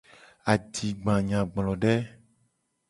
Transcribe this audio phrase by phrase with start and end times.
[0.51, 1.93] Adigbanyagblode.